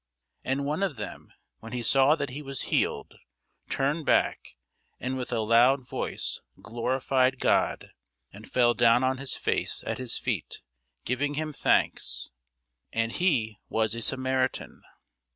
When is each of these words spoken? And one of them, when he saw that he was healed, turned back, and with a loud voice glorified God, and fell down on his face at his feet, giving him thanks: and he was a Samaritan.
And 0.43 0.65
one 0.65 0.81
of 0.81 0.95
them, 0.95 1.31
when 1.59 1.73
he 1.73 1.83
saw 1.83 2.15
that 2.15 2.31
he 2.31 2.41
was 2.41 2.61
healed, 2.73 3.19
turned 3.69 4.03
back, 4.03 4.55
and 4.99 5.15
with 5.15 5.31
a 5.31 5.41
loud 5.41 5.87
voice 5.87 6.41
glorified 6.59 7.37
God, 7.37 7.91
and 8.33 8.49
fell 8.51 8.73
down 8.73 9.03
on 9.03 9.19
his 9.19 9.37
face 9.37 9.83
at 9.85 9.99
his 9.99 10.17
feet, 10.17 10.63
giving 11.05 11.35
him 11.35 11.53
thanks: 11.53 12.31
and 12.91 13.11
he 13.11 13.59
was 13.69 13.93
a 13.93 14.01
Samaritan. 14.01 14.81